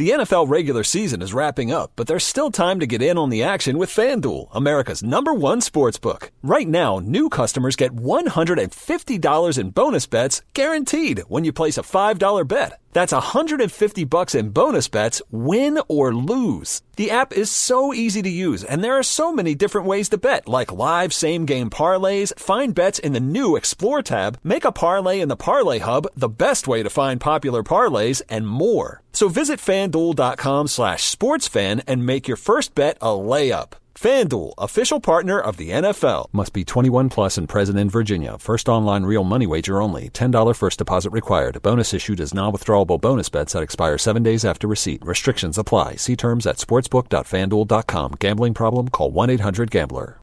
The 0.00 0.12
NFL 0.12 0.48
regular 0.48 0.82
season 0.82 1.20
is 1.20 1.34
wrapping 1.34 1.70
up, 1.70 1.92
but 1.94 2.06
there's 2.06 2.24
still 2.24 2.50
time 2.50 2.80
to 2.80 2.86
get 2.86 3.02
in 3.02 3.18
on 3.18 3.28
the 3.28 3.42
action 3.42 3.76
with 3.76 3.90
FanDuel, 3.90 4.48
America's 4.50 5.02
number 5.02 5.34
one 5.34 5.60
sports 5.60 5.98
book. 5.98 6.32
Right 6.42 6.66
now, 6.66 7.00
new 7.00 7.28
customers 7.28 7.76
get 7.76 7.94
$150 7.94 9.58
in 9.58 9.70
bonus 9.72 10.06
bets 10.06 10.40
guaranteed 10.54 11.18
when 11.28 11.44
you 11.44 11.52
place 11.52 11.76
a 11.76 11.82
$5 11.82 12.48
bet. 12.48 12.80
That's 12.92 13.12
150 13.12 14.04
bucks 14.04 14.34
in 14.34 14.50
bonus 14.50 14.88
bets, 14.88 15.22
win 15.30 15.78
or 15.86 16.12
lose. 16.12 16.82
The 16.96 17.12
app 17.12 17.32
is 17.32 17.50
so 17.50 17.94
easy 17.94 18.20
to 18.20 18.28
use, 18.28 18.64
and 18.64 18.82
there 18.82 18.98
are 18.98 19.02
so 19.02 19.32
many 19.32 19.54
different 19.54 19.86
ways 19.86 20.08
to 20.08 20.18
bet, 20.18 20.48
like 20.48 20.72
live 20.72 21.12
same 21.12 21.46
game 21.46 21.70
parlays, 21.70 22.36
find 22.38 22.74
bets 22.74 22.98
in 22.98 23.12
the 23.12 23.20
new 23.20 23.54
Explore 23.54 24.02
tab, 24.02 24.38
make 24.42 24.64
a 24.64 24.72
parlay 24.72 25.20
in 25.20 25.28
the 25.28 25.36
Parlay 25.36 25.78
Hub, 25.78 26.08
the 26.16 26.28
best 26.28 26.66
way 26.66 26.82
to 26.82 26.90
find 26.90 27.20
popular 27.20 27.62
parlays, 27.62 28.22
and 28.28 28.46
more. 28.48 29.02
So 29.12 29.28
visit 29.28 29.60
fanduel.com 29.90 30.68
slash 30.68 31.14
sportsfan 31.14 31.82
and 31.86 32.06
make 32.06 32.28
your 32.28 32.36
first 32.36 32.74
bet 32.74 32.96
a 33.00 33.08
layup. 33.08 33.72
FanDuel, 33.94 34.54
official 34.56 34.98
partner 34.98 35.38
of 35.38 35.58
the 35.58 35.70
NFL. 35.70 36.26
Must 36.32 36.52
be 36.54 36.64
21 36.64 37.10
plus 37.10 37.36
and 37.36 37.46
present 37.46 37.78
in 37.78 37.90
Virginia. 37.90 38.38
First 38.38 38.68
online 38.68 39.04
real 39.04 39.24
money 39.24 39.46
wager 39.46 39.82
only. 39.82 40.08
$10 40.08 40.56
first 40.56 40.78
deposit 40.78 41.10
required. 41.10 41.60
Bonus 41.60 41.92
issued 41.92 42.20
as 42.20 42.32
non-withdrawable 42.32 43.00
bonus 43.00 43.28
bets 43.28 43.52
that 43.52 43.62
expire 43.62 43.98
seven 43.98 44.22
days 44.22 44.44
after 44.44 44.66
receipt. 44.66 45.04
Restrictions 45.04 45.58
apply. 45.58 45.96
See 45.96 46.16
terms 46.16 46.46
at 46.46 46.56
sportsbook.fanduel.com. 46.56 48.14
Gambling 48.18 48.54
problem? 48.54 48.88
Call 48.88 49.12
1-800-GAMBLER. 49.12 50.19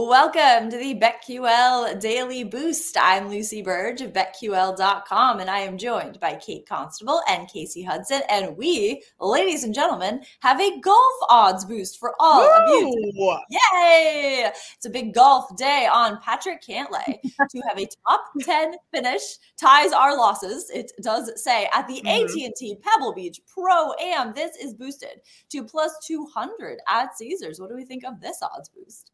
Welcome 0.00 0.70
to 0.70 0.78
the 0.78 0.94
BetQL 0.94 2.00
Daily 2.00 2.44
Boost. 2.44 2.96
I'm 2.96 3.28
Lucy 3.28 3.62
Burge 3.62 4.00
of 4.00 4.12
BetQL.com, 4.12 5.40
and 5.40 5.50
I 5.50 5.58
am 5.58 5.76
joined 5.76 6.20
by 6.20 6.36
Kate 6.36 6.64
Constable 6.68 7.20
and 7.28 7.48
Kasey 7.48 7.84
Hudson. 7.84 8.22
And 8.30 8.56
we, 8.56 9.02
ladies 9.20 9.64
and 9.64 9.74
gentlemen, 9.74 10.22
have 10.38 10.60
a 10.60 10.78
golf 10.78 11.14
odds 11.28 11.64
boost 11.64 11.98
for 11.98 12.14
all 12.20 12.42
Woo! 12.42 12.48
of 12.48 12.68
you. 12.68 13.38
Yay! 13.50 14.52
It's 14.76 14.86
a 14.86 14.90
big 14.90 15.14
golf 15.14 15.56
day 15.56 15.88
on 15.92 16.20
Patrick 16.20 16.62
Cantlay 16.62 17.20
to 17.50 17.60
have 17.68 17.76
a 17.76 17.88
top 18.06 18.24
10 18.40 18.74
finish, 18.94 19.22
ties 19.60 19.92
our 19.92 20.16
losses. 20.16 20.70
It 20.70 20.92
does 21.02 21.42
say 21.42 21.68
at 21.74 21.88
the 21.88 22.00
mm-hmm. 22.06 22.46
AT&T 22.46 22.76
Pebble 22.82 23.14
Beach 23.14 23.40
Pro 23.52 23.94
Am. 24.00 24.32
This 24.32 24.54
is 24.58 24.74
boosted 24.74 25.22
to 25.48 25.64
plus 25.64 25.90
200 26.06 26.78
at 26.86 27.18
Caesars. 27.18 27.58
What 27.58 27.68
do 27.68 27.74
we 27.74 27.84
think 27.84 28.04
of 28.04 28.20
this 28.20 28.38
odds 28.42 28.68
boost? 28.68 29.10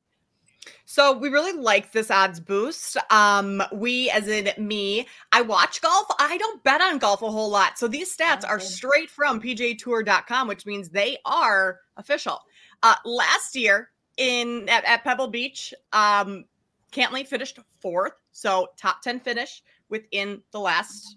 So 0.85 1.17
we 1.17 1.29
really 1.29 1.59
like 1.59 1.93
this 1.93 2.11
odds 2.11 2.41
boost. 2.41 2.97
Um, 3.11 3.63
we, 3.73 4.11
as 4.11 4.29
in 4.29 4.51
me, 4.59 5.07
I 5.33 5.43
watch 5.43 5.81
golf. 5.81 6.07
I 6.19 6.37
don't 6.39 6.63
bet 6.63 6.81
on 6.81 6.99
golf 6.99 7.23
a 7.23 7.31
whole 7.31 7.51
lot. 7.51 7.79
So 7.79 7.89
these 7.89 8.15
stats 8.15 8.49
are 8.49 8.61
straight 8.61 9.11
from 9.11 9.41
pgatour.com, 9.41 10.49
which 10.49 10.67
means 10.67 10.89
they 10.89 11.19
are 11.25 11.81
official. 11.97 12.41
Uh, 12.83 12.95
last 13.05 13.57
year 13.57 13.91
in 14.17 14.69
at, 14.69 14.85
at 14.85 15.05
Pebble 15.05 15.29
Beach, 15.29 15.75
um, 15.93 16.45
Cantlay 16.93 17.27
finished 17.27 17.59
fourth, 17.81 18.13
so 18.31 18.69
top 18.77 19.03
ten 19.03 19.19
finish 19.19 19.63
within 19.89 20.43
the 20.53 20.61
last 20.61 21.17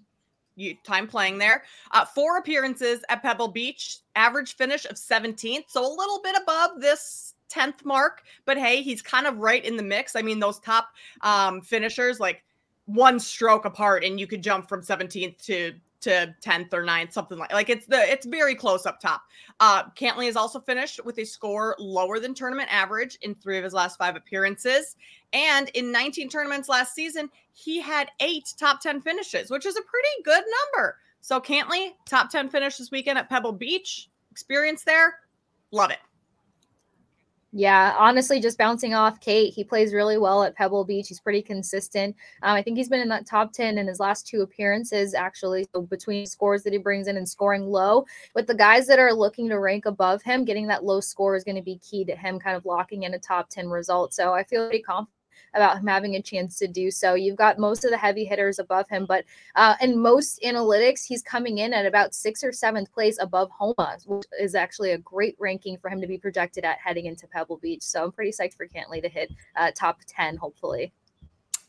time 0.84 1.08
playing 1.08 1.38
there. 1.38 1.64
Uh, 1.92 2.06
four 2.06 2.38
appearances 2.38 3.04
at 3.10 3.22
Pebble 3.22 3.48
Beach, 3.50 4.00
average 4.16 4.56
finish 4.56 4.86
of 4.86 4.96
17th, 4.96 5.66
so 5.68 5.82
a 5.82 5.96
little 5.96 6.20
bit 6.24 6.36
above 6.42 6.82
this 6.82 7.36
10th 7.50 7.86
mark, 7.86 8.24
but 8.46 8.58
hey, 8.58 8.82
he's 8.82 9.02
kind 9.02 9.28
of 9.28 9.38
right 9.38 9.64
in 9.64 9.78
the 9.78 9.84
mix. 9.84 10.16
I 10.16 10.22
mean, 10.22 10.40
those 10.40 10.60
top 10.60 10.90
um, 11.22 11.62
finishers, 11.62 12.20
like 12.20 12.44
one 12.86 13.20
stroke 13.20 13.66
apart, 13.66 14.04
and 14.04 14.20
you 14.20 14.28
could 14.28 14.42
jump 14.42 14.68
from 14.70 14.82
17th 14.82 15.38
to 15.46 15.74
to 16.00 16.34
10th 16.44 16.74
or 16.74 16.84
9th, 16.84 17.12
something 17.12 17.38
like 17.38 17.52
like 17.52 17.70
it's 17.70 17.88
the 17.88 17.98
it's 17.98 18.26
very 18.26 18.54
close 18.54 18.86
up 18.86 19.00
top. 19.00 19.24
Uh 19.60 19.84
Cantlay 19.92 20.26
has 20.26 20.36
also 20.36 20.60
finished 20.60 21.04
with 21.04 21.18
a 21.18 21.26
score 21.26 21.76
lower 21.80 22.20
than 22.20 22.34
tournament 22.36 22.70
average 22.72 23.18
in 23.24 23.34
three 23.34 23.58
of 23.58 23.64
his 23.64 23.74
last 23.74 23.98
five 23.98 24.16
appearances. 24.16 24.96
And 25.34 25.70
in 25.70 25.92
19 25.92 26.30
tournaments 26.30 26.70
last 26.70 26.94
season, 26.94 27.30
he 27.54 27.82
had 27.82 28.10
eight 28.20 28.54
top 28.58 28.80
10 28.80 29.02
finishes, 29.02 29.50
which 29.50 29.66
is 29.66 29.76
a 29.76 29.82
pretty 29.82 30.24
good 30.24 30.44
number. 30.76 30.98
So 31.22 31.42
Cantlay, 31.42 31.94
top 32.06 32.30
10 32.30 32.50
finish 32.50 32.78
this 32.78 32.92
weekend 32.92 33.18
at 33.18 33.30
Pebble 33.30 33.52
Beach. 33.52 34.10
Experience 34.32 34.84
there. 34.84 35.20
Love 35.72 35.90
it. 35.90 36.00
Yeah, 37.58 37.96
honestly, 37.98 38.40
just 38.40 38.60
bouncing 38.60 38.94
off 38.94 39.20
Kate, 39.20 39.52
he 39.52 39.64
plays 39.64 39.92
really 39.92 40.20
well 40.20 40.44
at 40.44 40.54
Pebble 40.56 40.86
Beach. 40.86 41.08
He's 41.08 41.20
pretty 41.20 41.42
consistent. 41.42 42.16
Um, 42.44 42.54
I 42.56 42.62
think 42.62 42.78
he's 42.78 42.88
been 42.88 43.00
in 43.02 43.10
that 43.10 43.26
top 43.26 43.52
10 43.52 43.80
in 43.80 43.88
his 43.88 44.00
last 44.00 44.28
two 44.28 44.42
appearances, 44.42 45.16
actually. 45.16 45.66
So, 45.74 45.82
between 45.82 46.28
scores 46.28 46.62
that 46.64 46.74
he 46.74 46.78
brings 46.78 47.08
in 47.08 47.18
and 47.18 47.28
scoring 47.28 47.66
low, 47.66 48.06
with 48.36 48.46
the 48.46 48.54
guys 48.54 48.86
that 48.86 49.00
are 49.00 49.12
looking 49.12 49.50
to 49.50 49.58
rank 49.60 49.88
above 49.88 50.22
him, 50.22 50.46
getting 50.46 50.68
that 50.68 50.84
low 50.84 51.00
score 51.00 51.36
is 51.36 51.44
going 51.44 51.56
to 51.56 51.64
be 51.64 51.80
key 51.80 52.06
to 52.06 52.16
him 52.16 52.38
kind 52.40 52.56
of 52.56 52.64
locking 52.64 53.04
in 53.04 53.16
a 53.16 53.20
top 53.20 53.50
10 53.50 53.70
result. 53.70 54.14
So, 54.14 54.34
I 54.36 54.44
feel 54.44 54.68
pretty 54.68 54.84
confident 54.84 55.17
about 55.54 55.78
him 55.80 55.88
having 55.88 56.16
a 56.16 56.22
chance 56.22 56.58
to 56.60 56.68
do 56.68 56.92
so. 56.92 57.14
You've 57.14 57.36
got 57.36 57.60
most 57.60 57.84
of 57.84 57.92
the 57.92 57.98
heavy 57.98 58.26
hitters 58.26 58.60
above 58.60 58.88
him, 58.90 59.06
but 59.06 59.26
uh, 59.56 59.76
in 59.82 60.00
most 60.00 60.42
analytics, 60.44 61.06
he's 61.06 61.22
coming 61.22 61.60
in 61.60 61.74
at 61.74 61.86
about 61.86 62.14
sixth 62.14 62.44
or 62.44 62.52
seventh 62.52 62.92
place 62.92 63.18
above 63.20 63.50
Homa, 63.52 63.98
which 64.06 64.26
is 64.40 64.56
actually 64.56 64.92
a 64.92 64.98
great 64.98 65.36
ranking 65.40 65.78
for 65.78 65.90
him 65.90 66.02
to 66.02 66.08
be 66.08 66.18
projected 66.18 66.64
at 66.64 66.80
heading 66.80 67.06
into 67.06 67.28
Pebble 67.28 67.58
Beach. 67.58 67.84
So 67.84 68.04
I'm 68.04 68.12
pretty 68.12 68.32
psyched 68.32 68.56
for 68.56 68.68
Cantlay 68.68 69.02
to 69.02 69.10
hit 69.10 69.32
uh, 69.56 69.72
top 69.76 70.00
10, 70.08 70.38
hopefully. 70.38 70.94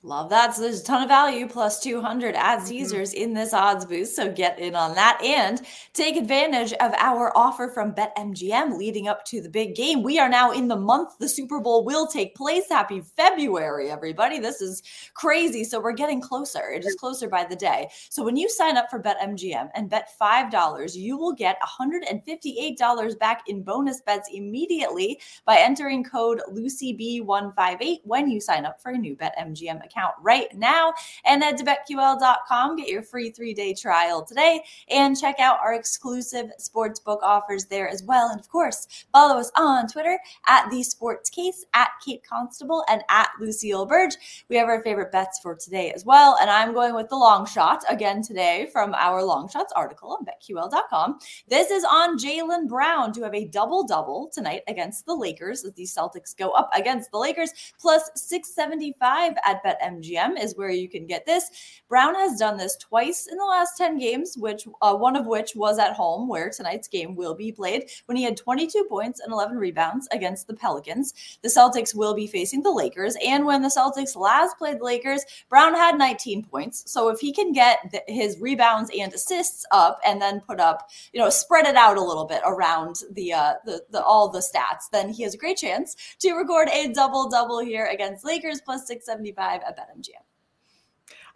Love 0.04 0.30
that. 0.30 0.54
So 0.54 0.62
there's 0.62 0.80
a 0.80 0.84
ton 0.84 1.02
of 1.02 1.08
value 1.08 1.48
plus 1.48 1.80
200 1.80 2.36
at 2.36 2.58
mm-hmm. 2.58 2.66
Caesars 2.66 3.12
mm-hmm. 3.12 3.22
in 3.24 3.34
this 3.34 3.52
odds 3.52 3.84
boost. 3.84 4.14
So 4.14 4.30
get 4.30 4.60
in 4.60 4.76
on 4.76 4.94
that 4.94 5.20
and 5.24 5.60
take 5.92 6.14
advantage 6.14 6.72
of 6.74 6.94
our 6.98 7.36
offer 7.36 7.68
from 7.68 7.96
BetMGM 7.96 8.78
leading 8.78 9.08
up 9.08 9.24
to 9.24 9.40
the 9.40 9.48
big 9.48 9.74
game. 9.74 10.04
We 10.04 10.20
are 10.20 10.28
now 10.28 10.52
in 10.52 10.68
the 10.68 10.76
month 10.76 11.18
the 11.18 11.28
Super 11.28 11.58
Bowl 11.58 11.84
will 11.84 12.06
take 12.06 12.36
place. 12.36 12.66
Happy 12.70 13.00
February, 13.00 13.90
everybody. 13.90 14.38
This 14.38 14.60
is 14.60 14.84
crazy. 15.14 15.64
So 15.64 15.80
we're 15.80 15.90
getting 15.90 16.20
closer. 16.20 16.70
It 16.70 16.86
is 16.86 16.94
closer 16.94 17.28
by 17.28 17.42
the 17.42 17.56
day. 17.56 17.88
So 18.08 18.22
when 18.22 18.36
you 18.36 18.48
sign 18.48 18.76
up 18.76 18.90
for 18.90 19.02
BetMGM 19.02 19.70
and 19.74 19.90
bet 19.90 20.10
$5, 20.20 20.94
you 20.94 21.18
will 21.18 21.32
get 21.32 21.58
$158 21.60 23.18
back 23.18 23.42
in 23.48 23.64
bonus 23.64 24.00
bets 24.00 24.30
immediately 24.32 25.18
by 25.44 25.56
entering 25.58 26.04
code 26.04 26.40
LucyB158 26.52 27.96
when 28.04 28.30
you 28.30 28.40
sign 28.40 28.64
up 28.64 28.80
for 28.80 28.92
a 28.92 28.96
new 28.96 29.16
BetMGM 29.16 29.78
account 29.78 29.87
right 30.20 30.54
now 30.54 30.92
and 31.24 31.42
head 31.42 31.58
to 31.58 31.64
betql.com. 31.64 32.76
Get 32.76 32.88
your 32.88 33.02
free 33.02 33.30
three 33.30 33.54
day 33.54 33.74
trial 33.74 34.24
today 34.24 34.62
and 34.88 35.18
check 35.18 35.40
out 35.40 35.58
our 35.60 35.74
exclusive 35.74 36.50
sportsbook 36.60 37.22
offers 37.22 37.66
there 37.66 37.88
as 37.88 38.02
well. 38.02 38.28
And 38.30 38.40
of 38.40 38.48
course, 38.48 38.86
follow 39.12 39.38
us 39.38 39.50
on 39.56 39.88
Twitter 39.88 40.18
at 40.46 40.70
the 40.70 40.82
sports 40.82 41.30
case, 41.30 41.64
at 41.74 41.90
Kate 42.04 42.22
Constable, 42.28 42.84
and 42.88 43.02
at 43.08 43.28
Lucille 43.40 43.86
Burge. 43.86 44.16
We 44.48 44.56
have 44.56 44.68
our 44.68 44.82
favorite 44.82 45.12
bets 45.12 45.38
for 45.40 45.54
today 45.54 45.92
as 45.92 46.04
well. 46.04 46.36
And 46.40 46.50
I'm 46.50 46.74
going 46.74 46.94
with 46.94 47.08
the 47.08 47.16
long 47.16 47.46
shot 47.46 47.84
again 47.88 48.22
today 48.22 48.68
from 48.72 48.94
our 48.94 49.22
long 49.22 49.48
shots 49.48 49.72
article 49.74 50.10
on 50.18 50.24
betql.com. 50.24 51.18
This 51.48 51.70
is 51.70 51.84
on 51.84 52.18
Jaylen 52.18 52.68
Brown 52.68 53.12
to 53.12 53.22
have 53.22 53.34
a 53.34 53.46
double 53.46 53.86
double 53.86 54.30
tonight 54.32 54.62
against 54.68 55.06
the 55.06 55.14
Lakers 55.14 55.64
as 55.64 55.74
the 55.74 55.84
Celtics 55.84 56.36
go 56.36 56.50
up 56.50 56.70
against 56.74 57.10
the 57.10 57.18
Lakers 57.18 57.50
plus 57.80 58.10
675 58.14 59.34
at 59.44 59.62
Bet 59.62 59.77
BetMGM 59.78 60.42
is 60.42 60.56
where 60.56 60.70
you 60.70 60.88
can 60.88 61.06
get 61.06 61.26
this. 61.26 61.50
Brown 61.88 62.14
has 62.14 62.38
done 62.38 62.56
this 62.56 62.76
twice 62.76 63.26
in 63.30 63.38
the 63.38 63.44
last 63.44 63.76
10 63.76 63.98
games, 63.98 64.36
which 64.36 64.66
uh, 64.82 64.94
one 64.94 65.16
of 65.16 65.26
which 65.26 65.52
was 65.54 65.78
at 65.78 65.94
home, 65.94 66.28
where 66.28 66.50
tonight's 66.50 66.88
game 66.88 67.14
will 67.14 67.34
be 67.34 67.52
played, 67.52 67.88
when 68.06 68.16
he 68.16 68.22
had 68.22 68.36
22 68.36 68.84
points 68.88 69.20
and 69.20 69.32
11 69.32 69.56
rebounds 69.56 70.08
against 70.12 70.46
the 70.46 70.54
Pelicans. 70.54 71.14
The 71.42 71.48
Celtics 71.48 71.94
will 71.94 72.14
be 72.14 72.26
facing 72.26 72.62
the 72.62 72.70
Lakers. 72.70 73.16
And 73.24 73.46
when 73.46 73.62
the 73.62 73.68
Celtics 73.68 74.16
last 74.16 74.58
played 74.58 74.80
the 74.80 74.84
Lakers, 74.84 75.24
Brown 75.48 75.74
had 75.74 75.96
19 75.96 76.44
points. 76.44 76.90
So 76.90 77.08
if 77.08 77.20
he 77.20 77.32
can 77.32 77.52
get 77.52 78.02
his 78.06 78.38
rebounds 78.38 78.90
and 78.96 79.12
assists 79.12 79.64
up 79.70 80.00
and 80.04 80.20
then 80.20 80.40
put 80.40 80.60
up, 80.60 80.90
you 81.12 81.20
know, 81.20 81.30
spread 81.30 81.66
it 81.66 81.76
out 81.76 81.96
a 81.96 82.02
little 82.02 82.24
bit 82.24 82.42
around 82.44 83.02
the 83.12 83.32
uh 83.32 83.54
the, 83.64 83.82
the 83.90 84.02
all 84.02 84.28
the 84.28 84.38
stats, 84.38 84.90
then 84.92 85.08
he 85.08 85.22
has 85.22 85.34
a 85.34 85.38
great 85.38 85.56
chance 85.56 85.96
to 86.20 86.32
record 86.32 86.68
a 86.68 86.92
double 86.92 87.28
double 87.28 87.60
here 87.60 87.86
against 87.86 88.24
Lakers 88.24 88.60
plus 88.60 88.86
675 88.86 89.62
at 89.68 89.76
BetMGM. 89.76 90.24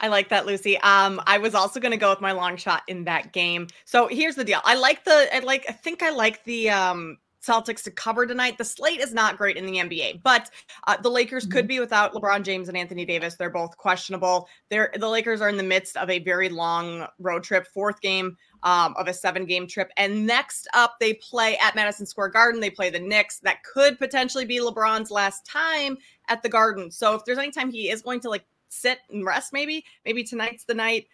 I 0.00 0.08
like 0.08 0.28
that, 0.30 0.46
Lucy. 0.46 0.78
Um, 0.78 1.20
I 1.26 1.38
was 1.38 1.54
also 1.54 1.78
going 1.78 1.92
to 1.92 1.98
go 1.98 2.10
with 2.10 2.20
my 2.20 2.32
long 2.32 2.56
shot 2.56 2.82
in 2.88 3.04
that 3.04 3.32
game. 3.32 3.68
So 3.84 4.08
here's 4.08 4.34
the 4.34 4.44
deal. 4.44 4.60
I 4.64 4.74
like 4.74 5.04
the, 5.04 5.28
I 5.34 5.38
like, 5.40 5.64
I 5.68 5.72
think 5.72 6.02
I 6.02 6.10
like 6.10 6.42
the 6.44 6.70
um 6.70 7.18
Celtics 7.46 7.82
to 7.84 7.90
cover 7.90 8.26
tonight. 8.26 8.58
The 8.58 8.64
slate 8.64 9.00
is 9.00 9.12
not 9.12 9.36
great 9.36 9.56
in 9.56 9.66
the 9.66 9.78
NBA, 9.78 10.22
but 10.22 10.50
uh, 10.86 10.96
the 10.96 11.10
Lakers 11.10 11.44
mm-hmm. 11.44 11.52
could 11.52 11.68
be 11.68 11.80
without 11.80 12.14
LeBron 12.14 12.42
James 12.44 12.68
and 12.68 12.76
Anthony 12.76 13.04
Davis. 13.04 13.34
They're 13.34 13.50
both 13.50 13.76
questionable. 13.76 14.48
They're 14.70 14.92
the 14.96 15.08
Lakers 15.08 15.40
are 15.40 15.48
in 15.48 15.56
the 15.56 15.62
midst 15.62 15.96
of 15.96 16.08
a 16.08 16.20
very 16.20 16.48
long 16.48 17.06
road 17.18 17.42
trip, 17.42 17.66
fourth 17.66 18.00
game 18.00 18.36
um, 18.62 18.94
of 18.96 19.08
a 19.08 19.14
seven 19.14 19.44
game 19.44 19.66
trip. 19.66 19.90
And 19.96 20.26
next 20.26 20.68
up, 20.74 20.96
they 21.00 21.14
play 21.14 21.56
at 21.58 21.74
Madison 21.74 22.06
Square 22.06 22.28
Garden. 22.28 22.60
They 22.60 22.70
play 22.70 22.90
the 22.90 23.00
Knicks. 23.00 23.38
That 23.40 23.62
could 23.64 23.98
potentially 23.98 24.44
be 24.44 24.60
LeBron's 24.60 25.10
last 25.10 25.44
time 25.44 25.98
at 26.28 26.42
the 26.42 26.48
Garden. 26.48 26.90
So 26.90 27.14
if 27.14 27.24
there's 27.24 27.38
any 27.38 27.50
time 27.50 27.70
he 27.70 27.90
is 27.90 28.02
going 28.02 28.20
to 28.20 28.30
like 28.30 28.44
sit 28.68 28.98
and 29.10 29.24
rest, 29.24 29.52
maybe, 29.52 29.84
maybe 30.04 30.24
tonight's 30.24 30.64
the 30.64 30.74
night 30.74 31.08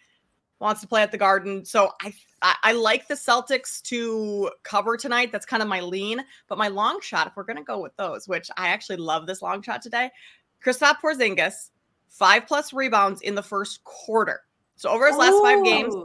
wants 0.59 0.81
to 0.81 0.87
play 0.87 1.01
at 1.01 1.11
the 1.11 1.17
Garden. 1.17 1.63
So 1.65 1.91
I, 2.01 2.13
I, 2.41 2.55
I 2.63 2.71
like 2.73 3.07
the 3.07 3.15
Celtics 3.15 3.81
to 3.83 4.51
cover 4.63 4.97
tonight. 4.97 5.31
That's 5.31 5.45
kind 5.45 5.63
of 5.63 5.69
my 5.69 5.81
lean. 5.81 6.23
But 6.47 6.57
my 6.57 6.67
long 6.67 6.99
shot, 7.01 7.27
if 7.27 7.33
we're 7.35 7.43
gonna 7.43 7.63
go 7.63 7.81
with 7.81 7.95
those, 7.95 8.27
which 8.27 8.49
I 8.57 8.69
actually 8.69 8.97
love 8.97 9.25
this 9.25 9.41
long 9.41 9.61
shot 9.61 9.81
today, 9.81 10.11
Kristaps 10.63 10.99
Porzingis, 11.01 11.69
five 12.09 12.45
plus 12.47 12.73
rebounds 12.73 13.21
in 13.21 13.35
the 13.35 13.43
first 13.43 13.83
quarter. 13.83 14.41
So 14.75 14.89
over 14.89 15.07
his 15.07 15.17
last 15.17 15.33
Ooh. 15.33 15.41
five 15.41 15.63
games, 15.63 15.95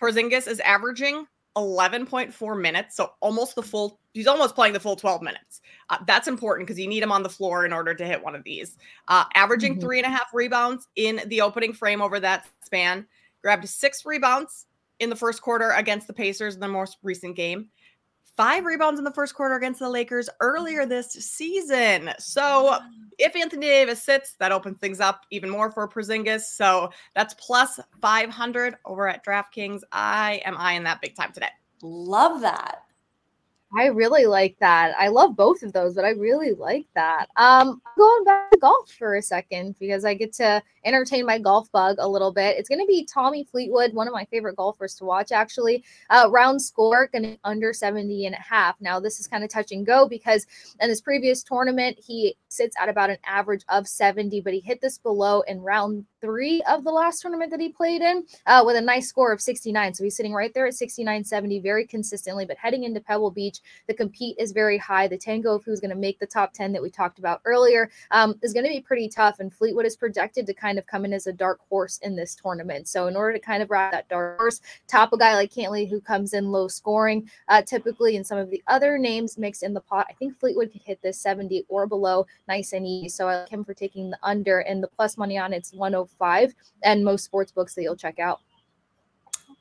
Porzingis 0.00 0.48
is 0.48 0.60
averaging 0.60 1.26
11.4 1.56 2.60
minutes, 2.60 2.96
so 2.96 3.12
almost 3.20 3.54
the 3.54 3.62
full. 3.62 4.00
He's 4.12 4.26
almost 4.26 4.54
playing 4.54 4.72
the 4.72 4.80
full 4.80 4.96
12 4.96 5.22
minutes. 5.22 5.60
Uh, 5.88 5.98
that's 6.06 6.28
important 6.28 6.66
because 6.66 6.78
you 6.78 6.88
need 6.88 7.02
him 7.02 7.12
on 7.12 7.22
the 7.22 7.28
floor 7.28 7.64
in 7.64 7.72
order 7.72 7.94
to 7.94 8.06
hit 8.06 8.22
one 8.22 8.34
of 8.34 8.44
these. 8.44 8.76
Uh, 9.08 9.24
averaging 9.34 9.72
mm-hmm. 9.74 9.82
three 9.82 9.98
and 9.98 10.06
a 10.06 10.10
half 10.10 10.28
rebounds 10.32 10.88
in 10.96 11.20
the 11.26 11.40
opening 11.40 11.72
frame 11.72 12.02
over 12.02 12.18
that 12.20 12.46
span 12.64 13.06
grabbed 13.44 13.68
six 13.68 14.06
rebounds 14.06 14.64
in 15.00 15.10
the 15.10 15.16
first 15.16 15.42
quarter 15.42 15.70
against 15.72 16.06
the 16.06 16.14
Pacers 16.14 16.54
in 16.54 16.60
the 16.60 16.68
most 16.68 16.96
recent 17.02 17.36
game. 17.36 17.68
Five 18.38 18.64
rebounds 18.64 18.98
in 18.98 19.04
the 19.04 19.12
first 19.12 19.34
quarter 19.34 19.54
against 19.54 19.80
the 19.80 19.88
Lakers 19.88 20.30
earlier 20.40 20.86
this 20.86 21.12
season. 21.12 22.10
So 22.18 22.78
if 23.18 23.36
Anthony 23.36 23.66
Davis 23.66 24.02
sits, 24.02 24.34
that 24.40 24.50
opens 24.50 24.78
things 24.78 24.98
up 24.98 25.26
even 25.30 25.50
more 25.50 25.70
for 25.70 25.86
Porzingis. 25.86 26.40
So 26.40 26.90
that's 27.14 27.34
plus 27.34 27.78
500 28.00 28.76
over 28.86 29.08
at 29.08 29.24
DraftKings. 29.24 29.82
I 29.92 30.40
am 30.46 30.56
eyeing 30.56 30.82
that 30.84 31.02
big 31.02 31.14
time 31.14 31.32
today. 31.32 31.50
Love 31.82 32.40
that. 32.40 32.78
I 33.76 33.86
really 33.86 34.24
like 34.24 34.56
that. 34.60 34.94
I 34.98 35.08
love 35.08 35.36
both 35.36 35.62
of 35.62 35.72
those, 35.72 35.94
but 35.94 36.04
I 36.04 36.10
really 36.10 36.54
like 36.54 36.86
that. 36.94 37.26
Um, 37.36 37.82
going 37.96 38.24
back 38.24 38.50
to 38.52 38.58
golf 38.58 38.90
for 38.90 39.16
a 39.16 39.22
second 39.22 39.76
because 39.78 40.04
I 40.04 40.14
get 40.14 40.32
to 40.34 40.62
entertain 40.84 41.26
my 41.26 41.38
golf 41.38 41.70
bug 41.72 41.96
a 41.98 42.08
little 42.08 42.32
bit. 42.32 42.56
It's 42.56 42.68
going 42.68 42.80
to 42.80 42.86
be 42.86 43.04
Tommy 43.04 43.44
Fleetwood, 43.44 43.94
one 43.94 44.08
of 44.08 44.14
my 44.14 44.24
favorite 44.26 44.56
golfers 44.56 44.94
to 44.96 45.04
watch, 45.04 45.32
actually. 45.32 45.84
Uh, 46.10 46.28
round 46.30 46.60
score 46.60 47.08
going 47.08 47.24
to 47.24 47.38
under 47.44 47.72
70 47.72 48.26
and 48.26 48.34
a 48.34 48.38
half. 48.38 48.76
Now, 48.80 49.00
this 49.00 49.20
is 49.20 49.26
kind 49.26 49.44
of 49.44 49.50
touch 49.50 49.72
and 49.72 49.86
go 49.86 50.08
because 50.08 50.46
in 50.80 50.88
this 50.88 51.00
previous 51.00 51.42
tournament, 51.42 51.98
he 52.04 52.36
sits 52.48 52.76
at 52.80 52.88
about 52.88 53.10
an 53.10 53.18
average 53.26 53.64
of 53.68 53.88
70, 53.88 54.40
but 54.40 54.52
he 54.52 54.60
hit 54.60 54.80
this 54.80 54.98
below 54.98 55.42
in 55.42 55.60
round 55.60 56.04
three 56.20 56.62
of 56.62 56.84
the 56.84 56.90
last 56.90 57.20
tournament 57.20 57.50
that 57.50 57.60
he 57.60 57.68
played 57.68 58.00
in 58.00 58.24
uh, 58.46 58.62
with 58.64 58.76
a 58.76 58.80
nice 58.80 59.08
score 59.08 59.32
of 59.32 59.40
69. 59.40 59.92
So 59.92 60.04
he's 60.04 60.16
sitting 60.16 60.32
right 60.32 60.54
there 60.54 60.66
at 60.66 60.74
69 60.74 61.22
70 61.22 61.60
very 61.60 61.86
consistently. 61.86 62.46
But 62.46 62.56
heading 62.56 62.84
into 62.84 63.00
Pebble 63.00 63.30
Beach, 63.30 63.58
the 63.88 63.94
compete 63.94 64.36
is 64.38 64.52
very 64.52 64.78
high. 64.78 65.06
The 65.06 65.18
tango 65.18 65.56
of 65.56 65.64
who's 65.64 65.80
going 65.80 65.90
to 65.90 65.96
make 65.96 66.18
the 66.18 66.26
top 66.26 66.54
10 66.54 66.72
that 66.72 66.82
we 66.82 66.90
talked 66.90 67.18
about 67.18 67.42
earlier 67.44 67.90
um, 68.10 68.38
is 68.42 68.54
going 68.54 68.64
to 68.64 68.70
be 68.70 68.80
pretty 68.80 69.08
tough. 69.08 69.40
And 69.40 69.52
Fleetwood 69.52 69.84
is 69.84 69.96
projected 69.96 70.46
to 70.46 70.54
kind 70.54 70.73
of 70.78 70.86
come 70.86 71.04
in 71.04 71.12
as 71.12 71.26
a 71.26 71.32
dark 71.32 71.60
horse 71.68 71.98
in 72.02 72.16
this 72.16 72.34
tournament. 72.34 72.88
So, 72.88 73.06
in 73.06 73.16
order 73.16 73.32
to 73.32 73.44
kind 73.44 73.62
of 73.62 73.70
ride 73.70 73.92
that 73.92 74.08
dark 74.08 74.38
horse, 74.38 74.60
top 74.86 75.12
a 75.12 75.18
guy 75.18 75.34
like 75.34 75.52
Cantlay 75.52 75.88
who 75.88 76.00
comes 76.00 76.34
in 76.34 76.50
low 76.50 76.68
scoring, 76.68 77.30
uh, 77.48 77.62
typically 77.62 78.16
in 78.16 78.24
some 78.24 78.38
of 78.38 78.50
the 78.50 78.62
other 78.66 78.98
names 78.98 79.38
mixed 79.38 79.62
in 79.62 79.74
the 79.74 79.80
pot, 79.80 80.06
I 80.08 80.12
think 80.14 80.38
Fleetwood 80.38 80.72
could 80.72 80.82
hit 80.82 81.00
this 81.02 81.18
70 81.18 81.64
or 81.68 81.86
below 81.86 82.26
nice 82.48 82.72
and 82.72 82.86
easy. 82.86 83.08
So, 83.08 83.28
I 83.28 83.40
like 83.40 83.48
him 83.48 83.64
for 83.64 83.74
taking 83.74 84.10
the 84.10 84.18
under 84.22 84.60
and 84.60 84.82
the 84.82 84.88
plus 84.88 85.16
money 85.16 85.38
on 85.38 85.52
it's 85.52 85.72
105 85.72 86.54
and 86.82 87.04
most 87.04 87.24
sports 87.24 87.52
books 87.52 87.74
that 87.74 87.82
you'll 87.82 87.96
check 87.96 88.18
out. 88.18 88.40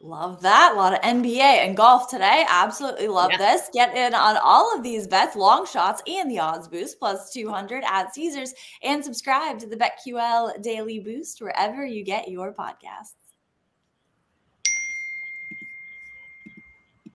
Love 0.05 0.41
that. 0.41 0.73
A 0.73 0.75
lot 0.75 0.93
of 0.93 0.99
NBA 0.99 1.39
and 1.39 1.77
golf 1.77 2.09
today. 2.09 2.45
Absolutely 2.49 3.07
love 3.07 3.31
yeah. 3.31 3.37
this. 3.37 3.69
Get 3.71 3.95
in 3.95 4.13
on 4.13 4.35
all 4.43 4.75
of 4.75 4.83
these 4.83 5.07
bets, 5.07 5.37
long 5.37 5.65
shots, 5.65 6.03
and 6.05 6.29
the 6.29 6.39
odds 6.39 6.67
boost 6.67 6.99
plus 6.99 7.31
200 7.31 7.85
at 7.85 8.13
Caesars. 8.13 8.53
And 8.83 9.01
subscribe 9.01 9.59
to 9.59 9.65
the 9.65 9.77
BetQL 9.77 10.61
Daily 10.61 10.99
Boost 10.99 11.39
wherever 11.39 11.85
you 11.85 12.03
get 12.03 12.27
your 12.27 12.53
podcasts. 12.53 13.22